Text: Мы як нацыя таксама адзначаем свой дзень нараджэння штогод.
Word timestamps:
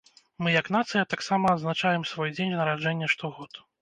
Мы 0.43 0.53
як 0.53 0.69
нацыя 0.75 1.03
таксама 1.13 1.51
адзначаем 1.57 2.07
свой 2.13 2.33
дзень 2.39 2.57
нараджэння 2.63 3.11
штогод. 3.17 3.51